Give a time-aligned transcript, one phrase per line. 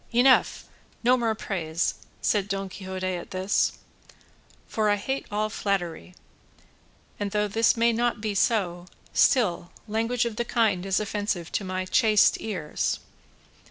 [0.11, 0.63] "Enough;
[1.03, 1.93] no more praise,"
[2.23, 3.73] said Don Quixote at this,
[4.67, 6.15] "for I hate all flattery;
[7.19, 11.63] and though this may not be so, still language of the kind is offensive to
[11.63, 12.97] my chaste ears.